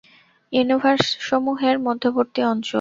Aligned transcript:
ইউনিভার্সসমূহের 0.53 1.75
মধ্যবর্তী 1.79 2.41
অঞ্চল। 2.43 2.69